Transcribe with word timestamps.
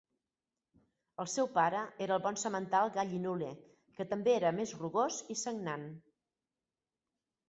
El 1.23 1.27
seu 1.33 1.49
pare 1.57 1.81
era 2.05 2.15
el 2.19 2.23
bon 2.23 2.39
semental, 2.43 2.91
Gallinule 2.95 3.49
que 3.99 4.07
també 4.13 4.33
era 4.39 4.53
més 4.61 4.71
rugós 4.79 5.19
i 5.35 5.37
sagnant. 5.43 5.85